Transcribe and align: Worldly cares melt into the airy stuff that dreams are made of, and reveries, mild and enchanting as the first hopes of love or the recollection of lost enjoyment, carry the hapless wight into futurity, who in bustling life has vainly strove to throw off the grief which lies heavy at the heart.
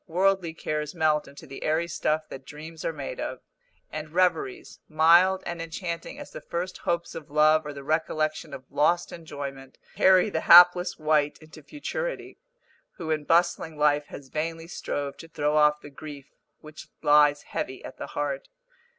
Worldly 0.07 0.55
cares 0.55 0.95
melt 0.95 1.27
into 1.27 1.45
the 1.45 1.61
airy 1.61 1.87
stuff 1.87 2.27
that 2.29 2.43
dreams 2.43 2.83
are 2.83 2.91
made 2.91 3.19
of, 3.19 3.39
and 3.91 4.09
reveries, 4.11 4.79
mild 4.89 5.43
and 5.45 5.61
enchanting 5.61 6.17
as 6.17 6.31
the 6.31 6.41
first 6.41 6.79
hopes 6.79 7.13
of 7.13 7.29
love 7.29 7.67
or 7.67 7.73
the 7.73 7.83
recollection 7.83 8.51
of 8.51 8.65
lost 8.71 9.11
enjoyment, 9.11 9.77
carry 9.95 10.31
the 10.31 10.41
hapless 10.41 10.97
wight 10.97 11.37
into 11.39 11.61
futurity, 11.61 12.39
who 12.93 13.11
in 13.11 13.25
bustling 13.25 13.77
life 13.77 14.07
has 14.07 14.29
vainly 14.29 14.67
strove 14.67 15.17
to 15.17 15.27
throw 15.27 15.55
off 15.55 15.81
the 15.81 15.91
grief 15.91 16.31
which 16.61 16.87
lies 17.03 17.43
heavy 17.43 17.85
at 17.85 17.97
the 17.97 18.07
heart. 18.07 18.49